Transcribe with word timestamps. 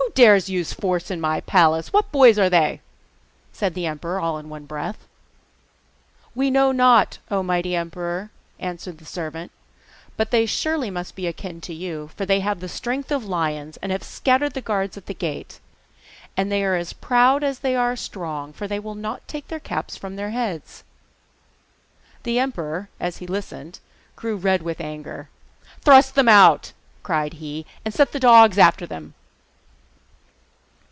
Who 0.00 0.24
dares 0.24 0.46
to 0.46 0.52
use 0.52 0.72
force 0.72 1.10
in 1.10 1.20
my 1.20 1.40
palace? 1.40 1.92
What 1.92 2.10
boys 2.10 2.38
are 2.38 2.50
they?' 2.50 2.80
said 3.52 3.74
the 3.74 3.86
emperor 3.86 4.18
all 4.20 4.38
in 4.38 4.48
one 4.48 4.64
breath. 4.66 5.06
'We 6.34 6.50
know 6.50 6.72
not, 6.72 7.18
O 7.30 7.42
mighty 7.42 7.76
emperor,' 7.76 8.30
answered 8.58 8.98
the 8.98 9.04
servant, 9.06 9.52
'but 10.16 10.30
they 10.32 10.42
must 10.42 10.52
surely 10.54 10.90
be 11.14 11.26
akin 11.26 11.60
to 11.62 11.72
you, 11.72 12.10
for 12.16 12.26
they 12.26 12.40
have 12.40 12.60
the 12.60 12.68
strength 12.68 13.12
of 13.12 13.24
lions, 13.26 13.76
and 13.76 13.92
have 13.92 14.02
scattered 14.02 14.54
the 14.54 14.60
guards 14.60 14.96
at 14.98 15.06
the 15.06 15.14
gate. 15.14 15.60
And 16.36 16.50
they 16.50 16.64
are 16.64 16.76
as 16.76 16.92
proud 16.92 17.44
as 17.44 17.60
they 17.60 17.76
are 17.76 17.94
strong, 17.96 18.52
for 18.52 18.66
they 18.66 18.80
will 18.80 18.96
not 18.96 19.26
take 19.28 19.48
their 19.48 19.60
caps 19.60 19.96
from 19.96 20.16
their 20.16 20.30
heads.' 20.30 20.82
The 22.24 22.38
emperor, 22.38 22.88
as 22.98 23.18
he 23.18 23.26
listened, 23.28 23.78
grew 24.16 24.36
red 24.36 24.62
with 24.62 24.80
anger. 24.80 25.28
'Thrust 25.82 26.14
them 26.14 26.28
out,' 26.28 26.72
cried 27.02 27.34
he. 27.34 27.64
'Set 27.88 28.12
the 28.12 28.20
dogs 28.20 28.58
after 28.58 28.86
them. 28.86 29.14